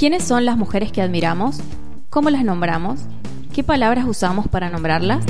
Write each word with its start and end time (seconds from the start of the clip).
¿Quiénes 0.00 0.24
son 0.24 0.46
las 0.46 0.56
mujeres 0.56 0.92
que 0.92 1.02
admiramos? 1.02 1.58
¿Cómo 2.08 2.30
las 2.30 2.42
nombramos? 2.42 3.00
¿Qué 3.52 3.62
palabras 3.62 4.06
usamos 4.08 4.48
para 4.48 4.70
nombrarlas? 4.70 5.22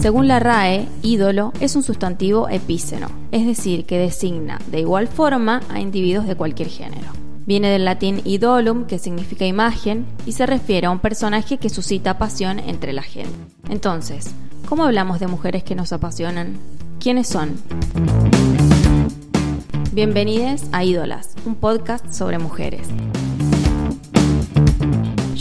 Según 0.00 0.26
la 0.26 0.40
RAE, 0.40 0.88
ídolo 1.02 1.52
es 1.60 1.76
un 1.76 1.84
sustantivo 1.84 2.48
epíceno, 2.48 3.06
es 3.30 3.46
decir, 3.46 3.84
que 3.84 3.96
designa 3.96 4.58
de 4.72 4.80
igual 4.80 5.06
forma 5.06 5.60
a 5.68 5.78
individuos 5.78 6.26
de 6.26 6.34
cualquier 6.34 6.68
género. 6.68 7.12
Viene 7.46 7.70
del 7.70 7.84
latín 7.84 8.22
idolum, 8.24 8.86
que 8.86 8.98
significa 8.98 9.46
imagen, 9.46 10.04
y 10.26 10.32
se 10.32 10.44
refiere 10.44 10.88
a 10.88 10.90
un 10.90 10.98
personaje 10.98 11.58
que 11.58 11.70
suscita 11.70 12.18
pasión 12.18 12.58
entre 12.58 12.92
la 12.92 13.02
gente. 13.02 13.30
Entonces, 13.68 14.34
¿cómo 14.68 14.82
hablamos 14.82 15.20
de 15.20 15.28
mujeres 15.28 15.62
que 15.62 15.76
nos 15.76 15.92
apasionan? 15.92 16.56
¿Quiénes 16.98 17.28
son? 17.28 17.54
Bienvenidos 19.92 20.62
a 20.72 20.84
Ídolas, 20.84 21.34
un 21.44 21.54
podcast 21.54 22.10
sobre 22.14 22.38
mujeres. 22.38 22.88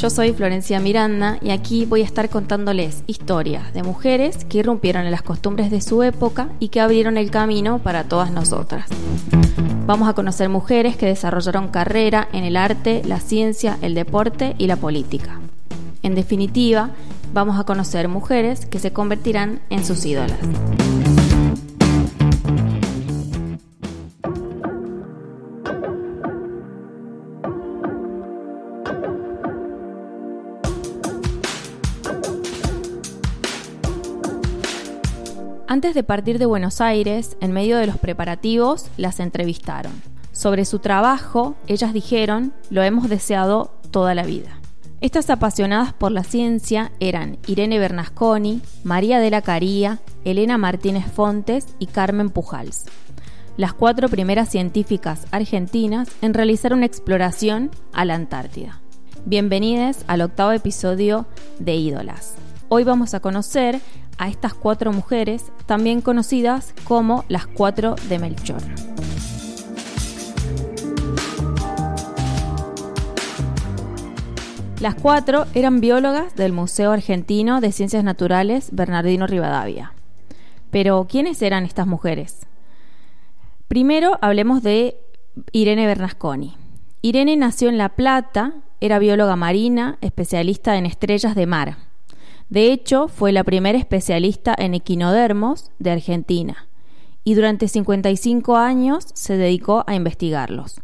Yo 0.02 0.10
soy 0.10 0.34
Florencia 0.34 0.80
Miranda 0.80 1.38
y 1.44 1.52
aquí 1.52 1.86
voy 1.86 2.02
a 2.02 2.06
estar 2.06 2.28
contándoles 2.28 3.04
historias 3.06 3.72
de 3.72 3.84
mujeres 3.84 4.46
que 4.46 4.58
irrumpieron 4.58 5.06
en 5.06 5.12
las 5.12 5.22
costumbres 5.22 5.70
de 5.70 5.80
su 5.80 6.02
época 6.02 6.50
y 6.60 6.70
que 6.70 6.82
abrieron 6.82 7.18
el 7.18 7.30
camino 7.30 7.78
para 7.78 8.06
todas 8.06 8.32
nosotras. 8.32 8.88
Vamos 9.86 10.10
a 10.10 10.14
conocer 10.14 10.50
mujeres 10.50 10.98
que 10.98 11.06
desarrollaron 11.06 11.68
carrera 11.68 12.28
en 12.34 12.46
el 12.46 12.58
arte, 12.58 13.04
la 13.06 13.20
ciencia, 13.20 13.78
el 13.84 13.94
deporte 13.94 14.56
y 14.58 14.66
la 14.66 14.78
política. 14.78 15.40
En 16.02 16.16
definitiva, 16.16 16.90
vamos 17.32 17.60
a 17.60 17.66
conocer 17.66 18.08
mujeres 18.08 18.66
que 18.66 18.80
se 18.80 18.92
convertirán 18.92 19.62
en 19.70 19.86
sus 19.86 20.04
ídolas. 20.04 20.40
Antes 35.72 35.96
de 35.96 36.04
partir 36.04 36.38
de 36.38 36.46
Buenos 36.46 36.82
Aires, 36.82 37.38
en 37.40 37.54
medio 37.54 37.78
de 37.78 37.88
los 37.88 37.96
preparativos, 37.96 38.88
las 38.98 39.22
entrevistaron. 39.22 39.94
Sobre 40.34 40.66
su 40.66 40.80
trabajo, 40.80 41.56
ellas 41.66 41.94
dijeron, 41.94 42.52
lo 42.70 42.84
hemos 42.84 43.08
deseado 43.08 43.72
toda 43.90 44.14
la 44.14 44.24
vida. 44.24 44.60
Estas 45.00 45.30
apasionadas 45.30 45.94
por 45.94 46.12
la 46.12 46.26
ciencia 46.26 46.92
eran 47.00 47.38
Irene 47.48 47.80
Bernasconi, 47.80 48.60
María 48.84 49.22
de 49.22 49.30
la 49.30 49.42
Caría, 49.42 50.00
Elena 50.26 50.58
Martínez 50.58 51.06
Fontes 51.10 51.68
y 51.80 51.86
Carmen 51.86 52.32
Pujals, 52.32 52.84
las 53.56 53.72
cuatro 53.72 54.10
primeras 54.10 54.50
científicas 54.50 55.26
argentinas 55.32 56.10
en 56.22 56.34
realizar 56.34 56.74
una 56.74 56.86
exploración 56.86 57.72
a 57.94 58.04
la 58.04 58.16
Antártida. 58.16 58.82
Bienvenidos 59.26 60.00
al 60.08 60.20
octavo 60.20 60.52
episodio 60.52 61.28
de 61.60 61.76
Ídolas. 61.76 62.36
Hoy 62.68 62.84
vamos 62.84 63.14
a 63.14 63.22
conocer 63.22 63.80
a 64.18 64.30
estas 64.30 64.54
cuatro 64.54 64.92
mujeres, 64.94 65.52
también 65.66 66.02
conocidas 66.02 66.74
como 66.84 67.26
las 67.28 67.48
cuatro 67.48 67.96
de 68.10 68.20
Melchor. 68.20 68.62
Las 74.82 74.96
cuatro 74.96 75.46
eran 75.54 75.80
biólogas 75.80 76.36
del 76.36 76.54
Museo 76.54 76.92
Argentino 76.92 77.62
de 77.62 77.72
Ciencias 77.72 78.04
Naturales 78.04 78.70
Bernardino 78.72 79.28
Rivadavia. 79.28 79.94
Pero, 80.72 81.06
¿quiénes 81.08 81.42
eran 81.44 81.66
estas 81.66 81.86
mujeres? 81.86 82.48
Primero 83.68 84.18
hablemos 84.22 84.64
de 84.64 84.98
Irene 85.52 85.86
Bernasconi. 85.86 86.58
Irene 87.04 87.38
nació 87.38 87.70
en 87.70 87.78
La 87.78 87.90
Plata, 87.90 88.54
era 88.80 88.98
bióloga 88.98 89.36
marina, 89.36 90.00
especialista 90.02 90.76
en 90.78 90.88
estrellas 90.88 91.36
de 91.36 91.46
mar. 91.46 91.91
De 92.52 92.74
hecho, 92.74 93.08
fue 93.08 93.32
la 93.32 93.46
primera 93.46 93.78
especialista 93.78 94.54
en 94.58 94.74
equinodermos 94.74 95.72
de 95.80 95.92
Argentina 95.92 96.68
y 97.24 97.36
durante 97.36 97.70
55 97.70 98.58
años 98.58 99.06
se 99.14 99.38
dedicó 99.38 99.86
a 99.88 99.96
investigarlos. 99.96 100.82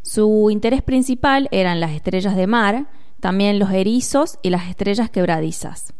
Su 0.00 0.48
interés 0.50 0.80
principal 0.80 1.48
eran 1.52 1.78
las 1.78 1.90
estrellas 1.90 2.36
de 2.36 2.46
mar, 2.46 2.86
también 3.20 3.58
los 3.58 3.70
erizos 3.70 4.38
y 4.42 4.48
las 4.48 4.70
estrellas 4.70 5.10
quebradizas. 5.10 5.92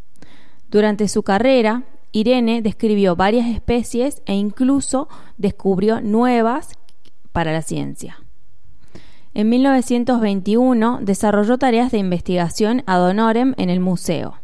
Durante 0.70 1.06
su 1.08 1.22
carrera, 1.22 1.82
Irene 2.12 2.62
describió 2.62 3.14
varias 3.14 3.48
especies 3.48 4.22
e 4.24 4.32
incluso 4.32 5.08
descubrió 5.36 6.00
nuevas 6.00 6.78
para 7.32 7.52
la 7.52 7.60
ciencia. 7.60 8.20
En 9.34 9.50
1921 9.50 11.00
desarrolló 11.02 11.58
tareas 11.58 11.92
de 11.92 11.98
investigación 11.98 12.82
ad 12.86 13.02
honorem 13.02 13.52
en 13.58 13.68
el 13.68 13.80
museo. 13.80 14.38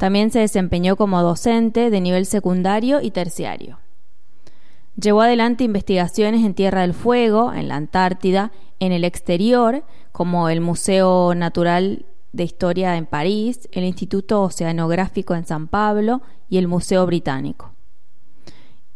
También 0.00 0.30
se 0.30 0.38
desempeñó 0.38 0.96
como 0.96 1.20
docente 1.20 1.90
de 1.90 2.00
nivel 2.00 2.24
secundario 2.24 3.02
y 3.02 3.10
terciario. 3.10 3.80
Llevó 4.98 5.20
adelante 5.20 5.62
investigaciones 5.62 6.42
en 6.42 6.54
Tierra 6.54 6.80
del 6.80 6.94
Fuego, 6.94 7.52
en 7.52 7.68
la 7.68 7.76
Antártida, 7.76 8.50
en 8.78 8.92
el 8.92 9.04
exterior, 9.04 9.84
como 10.10 10.48
el 10.48 10.62
Museo 10.62 11.34
Natural 11.34 12.06
de 12.32 12.44
Historia 12.44 12.96
en 12.96 13.04
París, 13.04 13.68
el 13.72 13.84
Instituto 13.84 14.40
Oceanográfico 14.40 15.34
en 15.34 15.44
San 15.44 15.68
Pablo 15.68 16.22
y 16.48 16.56
el 16.56 16.66
Museo 16.66 17.04
Británico. 17.04 17.74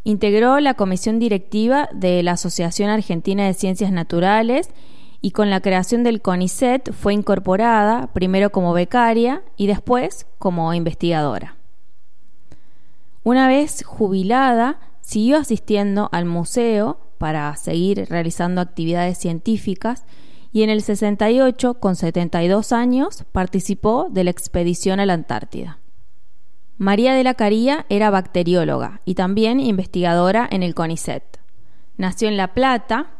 Integró 0.04 0.58
la 0.58 0.72
comisión 0.72 1.18
directiva 1.18 1.86
de 1.92 2.22
la 2.22 2.32
Asociación 2.32 2.88
Argentina 2.88 3.44
de 3.44 3.52
Ciencias 3.52 3.92
Naturales 3.92 4.70
y 5.24 5.30
con 5.30 5.48
la 5.48 5.62
creación 5.62 6.02
del 6.02 6.20
CONICET 6.20 6.92
fue 6.92 7.14
incorporada 7.14 8.08
primero 8.12 8.52
como 8.52 8.74
becaria 8.74 9.42
y 9.56 9.66
después 9.68 10.26
como 10.38 10.74
investigadora. 10.74 11.56
Una 13.22 13.48
vez 13.48 13.84
jubilada, 13.86 14.80
siguió 15.00 15.38
asistiendo 15.38 16.10
al 16.12 16.26
museo 16.26 16.98
para 17.16 17.56
seguir 17.56 18.06
realizando 18.10 18.60
actividades 18.60 19.16
científicas 19.16 20.04
y 20.52 20.62
en 20.62 20.68
el 20.68 20.82
68, 20.82 21.80
con 21.80 21.96
72 21.96 22.72
años, 22.72 23.24
participó 23.32 24.08
de 24.10 24.24
la 24.24 24.30
expedición 24.30 25.00
a 25.00 25.06
la 25.06 25.14
Antártida. 25.14 25.78
María 26.76 27.14
de 27.14 27.24
la 27.24 27.32
Caría 27.32 27.86
era 27.88 28.10
bacterióloga 28.10 29.00
y 29.06 29.14
también 29.14 29.58
investigadora 29.58 30.46
en 30.50 30.62
el 30.62 30.74
CONICET. 30.74 31.40
Nació 31.96 32.28
en 32.28 32.36
La 32.36 32.52
Plata, 32.52 33.13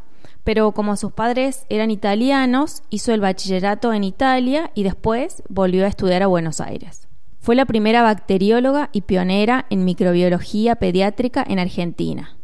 pero 0.45 0.73
como 0.73 0.97
sus 0.97 1.13
padres 1.13 1.65
eran 1.71 1.91
italianos, 1.91 2.83
hizo 2.91 3.13
el 3.13 3.21
bachillerato 3.21 3.93
en 3.93 4.05
Italia 4.05 4.71
y 4.75 4.83
después 4.83 5.43
volvió 5.49 5.85
a 5.85 5.89
estudiar 5.89 6.23
a 6.23 6.27
Buenos 6.27 6.61
Aires. 6.61 7.09
Fue 7.41 7.57
la 7.57 7.67
primera 7.67 8.03
bacterióloga 8.03 8.91
y 8.93 9.03
pionera 9.03 9.67
en 9.71 9.85
microbiología 9.85 10.77
pediátrica 10.77 11.45
en 11.47 11.59
Argentina. 11.59 12.37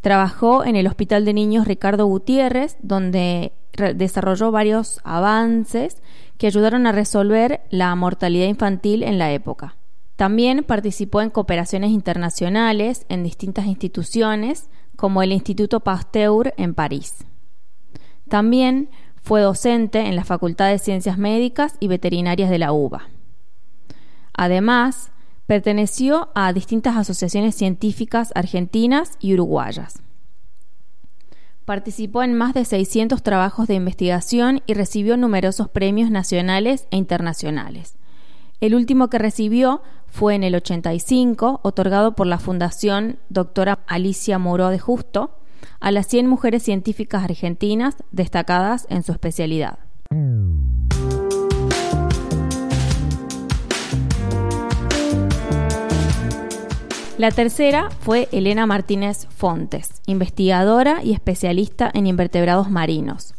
Trabajó 0.00 0.64
en 0.64 0.76
el 0.76 0.86
Hospital 0.86 1.24
de 1.24 1.34
Niños 1.34 1.66
Ricardo 1.66 2.06
Gutiérrez, 2.06 2.76
donde 2.80 3.52
desarrolló 3.94 4.50
varios 4.50 5.00
avances 5.04 6.02
que 6.38 6.46
ayudaron 6.46 6.86
a 6.86 6.92
resolver 6.92 7.60
la 7.70 7.94
mortalidad 7.94 8.46
infantil 8.46 9.02
en 9.02 9.18
la 9.18 9.32
época. 9.32 9.76
También 10.16 10.64
participó 10.64 11.20
en 11.20 11.30
cooperaciones 11.30 11.90
internacionales 11.90 13.04
en 13.08 13.22
distintas 13.22 13.66
instituciones, 13.66 14.68
como 14.96 15.22
el 15.22 15.32
Instituto 15.32 15.80
Pasteur 15.80 16.54
en 16.56 16.74
París. 16.74 17.24
También 18.28 18.90
fue 19.22 19.40
docente 19.40 20.00
en 20.00 20.16
la 20.16 20.24
Facultad 20.24 20.68
de 20.68 20.78
Ciencias 20.78 21.18
Médicas 21.18 21.76
y 21.80 21.88
Veterinarias 21.88 22.50
de 22.50 22.58
la 22.58 22.72
UBA. 22.72 23.08
Además, 24.34 25.10
perteneció 25.46 26.28
a 26.34 26.52
distintas 26.52 26.96
asociaciones 26.96 27.54
científicas 27.54 28.32
argentinas 28.34 29.16
y 29.20 29.34
uruguayas. 29.34 30.02
Participó 31.64 32.22
en 32.22 32.34
más 32.34 32.54
de 32.54 32.64
600 32.64 33.22
trabajos 33.22 33.66
de 33.66 33.74
investigación 33.74 34.62
y 34.66 34.74
recibió 34.74 35.16
numerosos 35.16 35.68
premios 35.68 36.10
nacionales 36.10 36.86
e 36.90 36.96
internacionales. 36.96 37.96
El 38.60 38.74
último 38.74 39.08
que 39.08 39.18
recibió 39.18 39.82
fue 40.06 40.34
en 40.34 40.42
el 40.42 40.54
85, 40.54 41.60
otorgado 41.62 42.12
por 42.16 42.26
la 42.26 42.38
Fundación 42.38 43.18
Doctora 43.28 43.80
Alicia 43.86 44.38
Moro 44.38 44.68
de 44.68 44.78
Justo 44.78 45.36
a 45.78 45.90
las 45.90 46.06
100 46.06 46.26
mujeres 46.26 46.62
científicas 46.62 47.22
argentinas 47.22 47.96
destacadas 48.12 48.86
en 48.88 49.02
su 49.02 49.12
especialidad. 49.12 49.78
La 57.18 57.30
tercera 57.30 57.90
fue 58.00 58.28
Elena 58.32 58.66
Martínez 58.66 59.26
Fontes, 59.28 60.02
investigadora 60.06 61.02
y 61.02 61.12
especialista 61.12 61.90
en 61.92 62.06
invertebrados 62.06 62.70
marinos. 62.70 63.35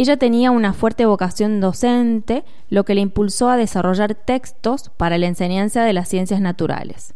Ella 0.00 0.16
tenía 0.16 0.50
una 0.50 0.72
fuerte 0.72 1.04
vocación 1.04 1.60
docente, 1.60 2.42
lo 2.70 2.86
que 2.86 2.94
le 2.94 3.02
impulsó 3.02 3.50
a 3.50 3.58
desarrollar 3.58 4.14
textos 4.14 4.90
para 4.96 5.18
la 5.18 5.26
enseñanza 5.26 5.84
de 5.84 5.92
las 5.92 6.08
ciencias 6.08 6.40
naturales. 6.40 7.12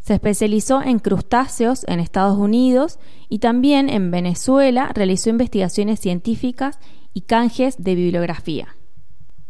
Se 0.00 0.14
especializó 0.14 0.82
en 0.82 0.98
crustáceos 0.98 1.84
en 1.86 2.00
Estados 2.00 2.36
Unidos 2.38 2.98
y 3.28 3.38
también 3.38 3.88
en 3.88 4.10
Venezuela 4.10 4.90
realizó 4.92 5.30
investigaciones 5.30 6.00
científicas 6.00 6.80
y 7.14 7.20
canjes 7.20 7.76
de 7.78 7.94
bibliografía. 7.94 8.74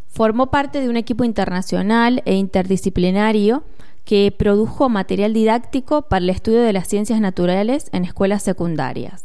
Formó 0.06 0.50
parte 0.50 0.82
de 0.82 0.90
un 0.90 0.98
equipo 0.98 1.24
internacional 1.24 2.20
e 2.26 2.34
interdisciplinario 2.34 3.64
que 4.04 4.30
produjo 4.30 4.90
material 4.90 5.32
didáctico 5.32 6.02
para 6.02 6.22
el 6.22 6.28
estudio 6.28 6.60
de 6.60 6.74
las 6.74 6.86
ciencias 6.86 7.18
naturales 7.18 7.88
en 7.94 8.04
escuelas 8.04 8.42
secundarias. 8.42 9.24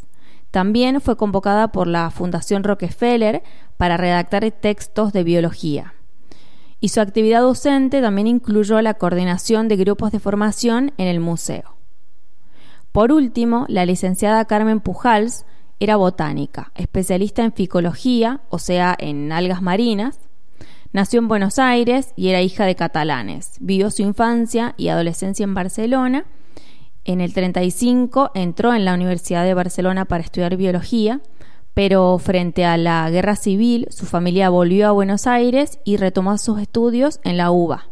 También 0.52 1.02
fue 1.02 1.18
convocada 1.18 1.72
por 1.72 1.88
la 1.88 2.10
Fundación 2.12 2.64
Rockefeller 2.64 3.42
para 3.78 3.98
redactar 3.98 4.50
textos 4.52 5.14
de 5.14 5.24
biología. 5.24 5.94
Y 6.80 6.90
su 6.90 7.00
actividad 7.00 7.42
docente 7.42 8.02
también 8.02 8.28
incluyó 8.28 8.82
la 8.82 8.96
coordinación 8.96 9.68
de 9.68 9.78
grupos 9.78 10.12
de 10.12 10.20
formación 10.20 10.94
en 10.98 11.08
el 11.08 11.20
museo. 11.20 11.78
Por 12.92 13.12
último, 13.12 13.66
la 13.70 13.86
licenciada 13.86 14.46
Carmen 14.46 14.82
Pujals 14.82 15.46
era 15.80 15.96
botánica, 15.96 16.72
especialista 16.76 17.44
en 17.44 17.54
ficología, 17.54 18.42
o 18.50 18.60
sea, 18.60 18.96
en 19.00 19.32
algas 19.32 19.62
marinas, 19.62 20.20
Nació 20.94 21.20
en 21.20 21.30
Buenos 21.30 21.58
Aires 21.58 22.12
y 22.18 22.28
era 22.30 22.42
hija 22.42 22.66
de 22.66 22.76
catalanes. 22.76 23.54
Vivió 23.62 23.90
su 23.92 24.02
infancia 24.02 24.74
y 24.76 24.90
adolescencia 24.90 25.46
en 25.46 25.54
Barcelona. 25.54 26.26
En 27.04 27.20
el 27.20 27.34
35 27.34 28.32
entró 28.36 28.74
en 28.74 28.86
la 28.86 28.94
Universidad 28.94 29.44
de 29.44 29.54
Barcelona 29.54 30.06
para 30.06 30.24
estudiar 30.24 30.56
biología, 30.56 31.22
pero 31.74 32.18
frente 32.20 32.66
a 32.66 32.78
la 32.78 33.10
guerra 33.10 33.36
civil 33.36 33.88
su 33.90 34.06
familia 34.06 34.50
volvió 34.50 34.88
a 34.88 34.92
Buenos 34.92 35.26
Aires 35.26 35.80
y 35.84 35.98
retomó 35.98 36.38
sus 36.38 36.60
estudios 36.60 37.20
en 37.24 37.38
la 37.38 37.50
UBA. 37.50 37.88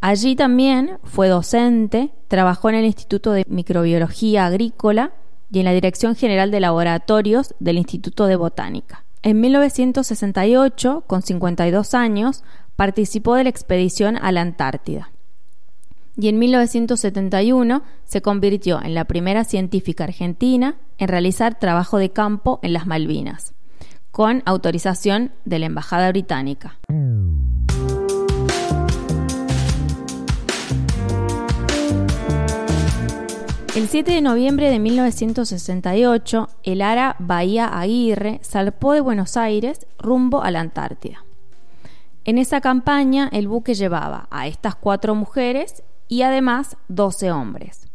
Allí 0.00 0.36
también 0.36 0.98
fue 1.02 1.28
docente, 1.28 2.10
trabajó 2.28 2.68
en 2.68 2.76
el 2.76 2.84
Instituto 2.84 3.32
de 3.32 3.44
Microbiología 3.48 4.46
Agrícola 4.46 5.12
y 5.50 5.60
en 5.60 5.64
la 5.64 5.72
Dirección 5.72 6.14
General 6.14 6.50
de 6.50 6.60
Laboratorios 6.60 7.54
del 7.58 7.78
Instituto 7.78 8.26
de 8.26 8.36
Botánica. 8.36 9.04
En 9.22 9.40
1968, 9.40 11.04
con 11.06 11.22
52 11.22 11.94
años, 11.94 12.44
participó 12.76 13.36
de 13.36 13.44
la 13.44 13.50
expedición 13.50 14.18
a 14.18 14.32
la 14.32 14.42
Antártida. 14.42 15.13
Y 16.16 16.28
en 16.28 16.38
1971 16.38 17.82
se 18.04 18.22
convirtió 18.22 18.80
en 18.82 18.94
la 18.94 19.04
primera 19.04 19.44
científica 19.44 20.04
argentina 20.04 20.76
en 20.98 21.08
realizar 21.08 21.58
trabajo 21.58 21.98
de 21.98 22.10
campo 22.10 22.60
en 22.62 22.72
las 22.72 22.86
Malvinas, 22.86 23.52
con 24.12 24.42
autorización 24.46 25.32
de 25.44 25.58
la 25.58 25.66
Embajada 25.66 26.08
Británica. 26.10 26.78
El 33.74 33.88
7 33.88 34.12
de 34.12 34.20
noviembre 34.20 34.70
de 34.70 34.78
1968, 34.78 36.48
el 36.62 36.80
Ara 36.80 37.16
Bahía 37.18 37.66
Aguirre 37.66 38.40
zarpó 38.44 38.92
de 38.92 39.00
Buenos 39.00 39.36
Aires 39.36 39.84
rumbo 39.98 40.44
a 40.44 40.52
la 40.52 40.60
Antártida. 40.60 41.24
En 42.24 42.38
esa 42.38 42.60
campaña, 42.60 43.28
el 43.32 43.48
buque 43.48 43.74
llevaba 43.74 44.28
a 44.30 44.46
estas 44.46 44.76
cuatro 44.76 45.16
mujeres 45.16 45.82
y 46.08 46.22
además 46.22 46.76
12 46.88 47.32
hombres. 47.32 47.88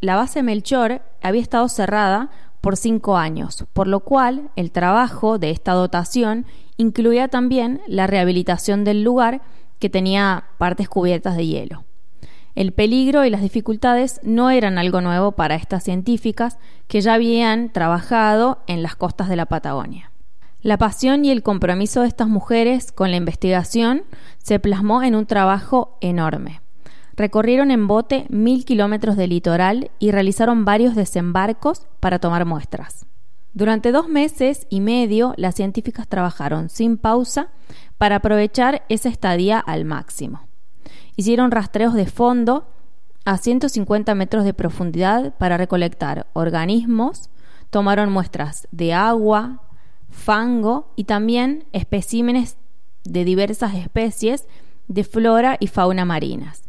La 0.00 0.16
base 0.16 0.42
Melchor 0.42 1.02
había 1.22 1.42
estado 1.42 1.68
cerrada 1.68 2.30
por 2.60 2.76
cinco 2.76 3.16
años, 3.16 3.64
por 3.72 3.86
lo 3.86 4.00
cual 4.00 4.50
el 4.56 4.72
trabajo 4.72 5.38
de 5.38 5.50
esta 5.50 5.72
dotación 5.72 6.46
incluía 6.76 7.28
también 7.28 7.80
la 7.86 8.06
rehabilitación 8.06 8.84
del 8.84 9.02
lugar 9.02 9.40
que 9.78 9.90
tenía 9.90 10.44
partes 10.58 10.88
cubiertas 10.88 11.36
de 11.36 11.46
hielo. 11.46 11.84
El 12.54 12.72
peligro 12.72 13.24
y 13.24 13.30
las 13.30 13.42
dificultades 13.42 14.18
no 14.22 14.50
eran 14.50 14.78
algo 14.78 15.00
nuevo 15.00 15.32
para 15.32 15.54
estas 15.54 15.84
científicas 15.84 16.58
que 16.88 17.02
ya 17.02 17.14
habían 17.14 17.70
trabajado 17.70 18.62
en 18.66 18.82
las 18.82 18.96
costas 18.96 19.28
de 19.28 19.36
la 19.36 19.46
Patagonia. 19.46 20.10
La 20.62 20.78
pasión 20.78 21.24
y 21.24 21.30
el 21.30 21.42
compromiso 21.42 22.00
de 22.00 22.08
estas 22.08 22.28
mujeres 22.28 22.90
con 22.92 23.10
la 23.10 23.18
investigación 23.18 24.04
se 24.38 24.58
plasmó 24.58 25.02
en 25.02 25.14
un 25.14 25.26
trabajo 25.26 25.98
enorme. 26.00 26.60
Recorrieron 27.16 27.70
en 27.70 27.86
bote 27.86 28.26
mil 28.28 28.64
kilómetros 28.64 29.16
de 29.16 29.26
litoral 29.26 29.90
y 29.98 30.10
realizaron 30.10 30.64
varios 30.64 30.94
desembarcos 30.94 31.86
para 31.98 32.18
tomar 32.18 32.44
muestras. 32.44 33.06
Durante 33.54 33.90
dos 33.90 34.06
meses 34.06 34.66
y 34.68 34.82
medio, 34.82 35.32
las 35.38 35.54
científicas 35.54 36.06
trabajaron 36.06 36.68
sin 36.68 36.98
pausa 36.98 37.48
para 37.96 38.16
aprovechar 38.16 38.82
esa 38.90 39.08
estadía 39.08 39.58
al 39.58 39.86
máximo. 39.86 40.46
Hicieron 41.16 41.50
rastreos 41.50 41.94
de 41.94 42.04
fondo 42.04 42.68
a 43.24 43.38
150 43.38 44.14
metros 44.14 44.44
de 44.44 44.52
profundidad 44.52 45.34
para 45.38 45.56
recolectar 45.56 46.26
organismos, 46.34 47.30
tomaron 47.70 48.12
muestras 48.12 48.68
de 48.72 48.92
agua, 48.92 49.62
fango 50.10 50.92
y 50.94 51.04
también 51.04 51.64
especímenes 51.72 52.58
de 53.04 53.24
diversas 53.24 53.74
especies 53.74 54.46
de 54.86 55.02
flora 55.02 55.56
y 55.58 55.68
fauna 55.68 56.04
marinas. 56.04 56.65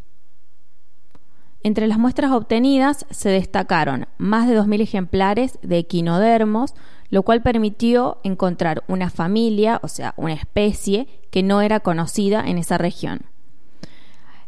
Entre 1.64 1.88
las 1.88 1.98
muestras 1.98 2.32
obtenidas 2.32 3.06
se 3.10 3.30
destacaron 3.30 4.08
más 4.18 4.48
de 4.48 4.58
2.000 4.58 4.82
ejemplares 4.82 5.60
de 5.62 5.80
equinodermos, 5.80 6.76
lo 7.10 7.24
cual 7.24 7.42
permitió 7.42 8.20
encontrar 8.24 8.84
una 8.88 9.10
familia, 9.10 9.80
o 9.84 9.88
sea, 9.88 10.14
una 10.18 10.34
especie 10.34 11.08
que 11.32 11.44
no 11.44 11.62
era 11.62 11.80
conocida 11.80 12.44
en 12.46 12.58
esa 12.58 12.78
región. 12.78 13.22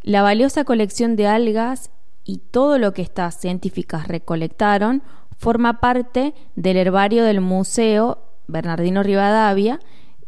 La 0.02 0.22
valiosa 0.22 0.64
colección 0.64 1.16
de 1.16 1.28
algas 1.28 1.92
y 2.24 2.38
todo 2.38 2.78
lo 2.78 2.94
que 2.94 3.02
estas 3.02 3.40
científicas 3.40 4.08
recolectaron 4.08 5.04
forma 5.38 5.80
parte 5.80 6.34
del 6.56 6.78
herbario 6.78 7.24
del 7.24 7.42
Museo 7.42 8.20
Bernardino 8.48 9.04
Rivadavia, 9.04 9.80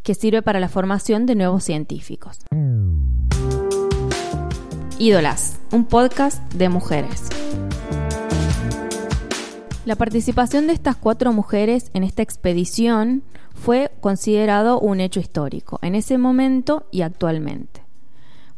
que 0.03 0.15
sirve 0.15 0.41
para 0.41 0.59
la 0.59 0.69
formación 0.69 1.25
de 1.25 1.35
nuevos 1.35 1.63
científicos. 1.63 2.39
Ídolas, 5.01 5.59
un 5.71 5.85
podcast 5.85 6.53
de 6.53 6.69
mujeres. 6.69 7.27
La 9.83 9.95
participación 9.95 10.67
de 10.67 10.73
estas 10.73 10.95
cuatro 10.95 11.33
mujeres 11.33 11.89
en 11.95 12.03
esta 12.03 12.21
expedición 12.21 13.23
fue 13.55 13.89
considerado 13.99 14.79
un 14.79 14.99
hecho 14.99 15.19
histórico 15.19 15.79
en 15.81 15.95
ese 15.95 16.19
momento 16.19 16.85
y 16.91 17.01
actualmente. 17.01 17.81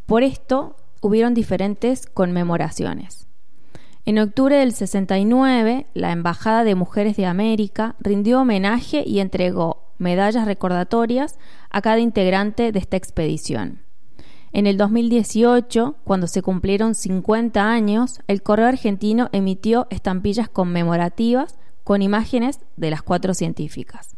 Por 0.06 0.24
esto, 0.24 0.76
hubieron 1.00 1.34
diferentes 1.34 2.08
conmemoraciones. 2.08 3.26
En 4.04 4.20
octubre 4.20 4.58
del 4.58 4.74
69, 4.74 5.88
la 5.94 6.12
Embajada 6.12 6.66
de 6.66 6.76
Mujeres 6.76 7.16
de 7.16 7.26
América 7.26 7.96
rindió 8.00 8.42
homenaje 8.42 9.06
y 9.08 9.22
entregó 9.22 9.94
medallas 9.98 10.46
recordatorias 10.46 11.40
a 11.70 11.82
cada 11.82 12.00
integrante 12.00 12.74
de 12.74 12.80
esta 12.80 12.98
expedición. 12.98 13.80
En 14.54 14.68
el 14.68 14.78
2018, 14.78 15.96
cuando 16.04 16.28
se 16.28 16.44
cumplieron 16.44 16.94
50 16.94 17.72
años, 17.72 18.22
el 18.28 18.44
Correo 18.44 18.68
Argentino 18.68 19.30
emitió 19.32 19.88
estampillas 19.90 20.48
conmemorativas 20.48 21.58
con 21.84 22.04
imágenes 22.04 22.60
de 22.78 22.92
las 22.92 23.02
cuatro 23.02 23.34
científicas. 23.34 24.16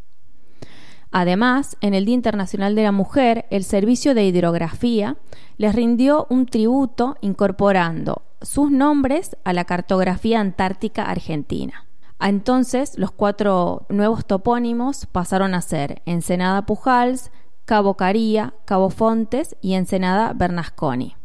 Además, 1.09 1.77
en 1.79 1.93
el 1.93 2.03
Día 2.03 2.15
Internacional 2.15 2.75
de 2.75 2.83
la 2.83 2.91
Mujer, 2.91 3.45
el 3.49 3.63
Servicio 3.63 4.13
de 4.13 4.25
Hidrografía 4.25 5.15
les 5.55 5.73
rindió 5.73 6.27
un 6.29 6.47
tributo 6.47 7.15
incorporando 7.21 8.23
sus 8.41 8.69
nombres 8.69 9.37
a 9.45 9.53
la 9.53 9.63
cartografía 9.63 10.41
antártica 10.41 11.03
argentina. 11.03 11.85
Entonces, 12.19 12.97
los 12.97 13.11
cuatro 13.11 13.85
nuevos 13.87 14.25
topónimos 14.25 15.05
pasaron 15.05 15.53
a 15.53 15.61
ser 15.61 16.01
Ensenada 16.05 16.65
Pujals, 16.65 17.31
Cabo 17.65 17.95
Caría, 17.95 18.53
Cabo 18.65 18.91
Fontes 18.91 19.55
y 19.59 19.73
Ensenada 19.73 20.33
Bernasconi. 20.33 21.15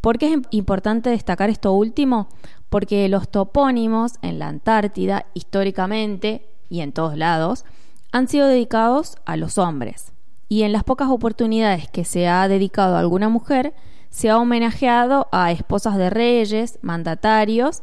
¿Por 0.00 0.16
qué 0.16 0.32
es 0.32 0.38
importante 0.50 1.10
destacar 1.10 1.50
esto 1.50 1.72
último? 1.72 2.28
Porque 2.68 3.08
los 3.08 3.28
topónimos 3.28 4.12
en 4.22 4.38
la 4.38 4.46
Antártida, 4.46 5.26
históricamente 5.34 6.48
y 6.68 6.80
en 6.80 6.92
todos 6.92 7.16
lados, 7.16 7.64
han 8.12 8.28
sido 8.28 8.46
dedicados 8.46 9.16
a 9.26 9.36
los 9.36 9.58
hombres. 9.58 10.12
Y 10.48 10.62
en 10.62 10.72
las 10.72 10.84
pocas 10.84 11.08
oportunidades 11.08 11.88
que 11.90 12.04
se 12.04 12.28
ha 12.28 12.46
dedicado 12.46 12.94
a 12.94 13.00
alguna 13.00 13.28
mujer, 13.28 13.74
se 14.10 14.30
ha 14.30 14.38
homenajeado 14.38 15.26
a 15.32 15.50
esposas 15.50 15.96
de 15.96 16.08
reyes, 16.08 16.78
mandatarios 16.82 17.82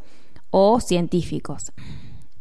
o 0.50 0.80
científicos. 0.80 1.74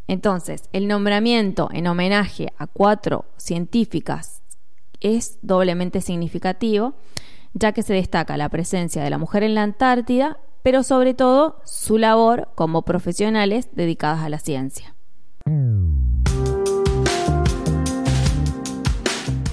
Entonces, 0.07 0.69
el 0.73 0.87
nombramiento 0.87 1.69
en 1.73 1.88
homenaje 1.88 2.53
a 2.57 2.69
cuatro 2.69 3.25
científicas 3.37 4.44
es 5.04 5.38
doblemente 5.42 6.00
significativo, 6.00 6.94
ya 7.52 7.70
que 7.73 7.84
se 7.84 7.94
destaca 7.94 8.37
la 8.37 8.49
presencia 8.49 9.04
de 9.04 9.11
la 9.11 9.18
mujer 9.18 9.44
en 9.44 9.54
la 9.54 9.62
Antártida, 9.62 10.38
pero 10.62 10.82
sobre 10.82 11.14
todo 11.14 11.61
su 11.64 11.99
labor 11.99 12.49
como 12.56 12.82
profesionales 12.82 13.68
dedicadas 13.73 14.25
a 14.25 14.30
la 14.30 14.38
ciencia. 14.38 14.94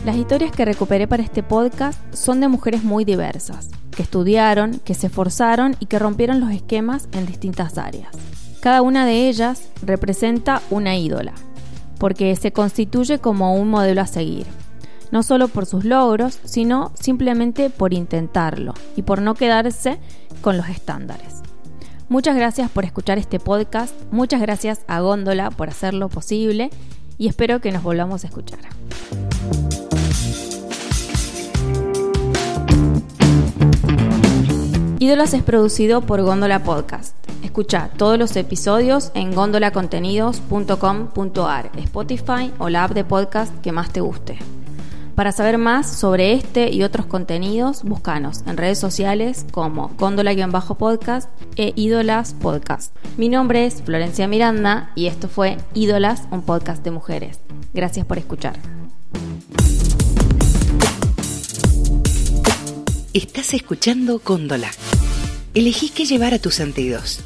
Las 0.06 0.16
historias 0.16 0.52
que 0.52 0.66
recuperé 0.66 1.08
para 1.08 1.22
este 1.22 1.44
podcast 1.44 2.00
son 2.16 2.40
de 2.40 2.48
mujeres 2.48 2.84
muy 2.84 3.06
diversas, 3.06 3.70
que 3.92 4.02
estudiaron, 4.02 4.80
que 4.80 4.96
se 4.96 5.08
esforzaron 5.08 5.76
y 5.80 5.86
que 5.88 6.00
rompieron 6.00 6.40
los 6.40 6.52
esquemas 6.52 7.08
en 7.12 7.28
distintas 7.28 7.78
áreas. 7.78 8.10
Cada 8.62 8.82
una 8.82 9.06
de 9.06 9.28
ellas 9.28 9.70
representa 9.84 10.62
una 10.72 10.96
ídola, 10.96 11.34
porque 12.00 12.36
se 12.36 12.54
constituye 12.54 13.20
como 13.20 13.54
un 13.56 13.70
modelo 13.70 14.02
a 14.02 14.08
seguir, 14.08 14.48
no 15.12 15.24
solo 15.24 15.48
por 15.48 15.66
sus 15.66 15.86
logros, 15.86 16.40
sino 16.44 16.92
simplemente 17.00 17.70
por 17.70 17.94
intentarlo 17.94 18.74
y 18.96 19.04
por 19.04 19.22
no 19.22 19.36
quedarse 19.36 20.00
con 20.42 20.58
los 20.58 20.68
estándares. 20.70 21.42
Muchas 22.10 22.36
gracias 22.36 22.70
por 22.70 22.84
escuchar 22.84 23.18
este 23.18 23.40
podcast, 23.40 23.96
muchas 24.12 24.42
gracias 24.42 24.82
a 24.88 25.00
Góndola 25.00 25.52
por 25.52 25.70
hacerlo 25.70 26.10
posible 26.10 26.70
y 27.18 27.28
espero 27.28 27.62
que 27.62 27.72
nos 27.72 27.84
volvamos 27.84 28.24
a 28.24 28.28
escuchar. 28.28 28.60
Ídolas 35.00 35.34
es 35.34 35.42
producido 35.42 36.02
por 36.02 36.22
Góndola 36.22 36.64
Podcast. 36.64 37.16
Escucha 37.44 37.90
todos 37.98 38.20
los 38.20 38.36
episodios 38.36 39.12
en 39.16 39.34
gondolacontenidos.com.ar, 39.34 41.72
Spotify 41.76 42.54
o 42.60 42.70
la 42.70 42.84
app 42.84 42.92
de 42.92 43.04
podcast 43.04 43.52
que 43.62 43.72
más 43.72 43.92
te 43.92 44.02
guste. 44.02 44.38
Para 45.16 45.32
saber 45.32 45.58
más 45.58 45.92
sobre 45.92 46.34
este 46.34 46.72
y 46.72 46.84
otros 46.84 47.06
contenidos, 47.06 47.84
búscanos 47.84 48.44
en 48.48 48.58
redes 48.58 48.80
sociales 48.80 49.46
como 49.52 49.90
Góndola-podcast 49.98 51.30
e 51.58 51.74
Ídolas 51.76 52.34
Podcast. 52.34 52.96
Mi 53.18 53.28
nombre 53.28 53.66
es 53.66 53.82
Florencia 53.82 54.28
Miranda 54.28 54.92
y 54.96 55.08
esto 55.08 55.28
fue 55.28 55.58
Ídolas, 55.74 56.24
un 56.32 56.44
podcast 56.44 56.84
de 56.84 56.92
mujeres. 56.92 57.40
Gracias 57.74 58.06
por 58.06 58.18
escuchar. 58.18 58.56
Estás 63.14 63.54
escuchando 63.54 64.22
Góndola. 64.24 64.72
Elegí 65.54 65.90
qué 65.90 66.06
llevar 66.06 66.34
a 66.34 66.40
tus 66.40 66.56
sentidos. 66.56 67.20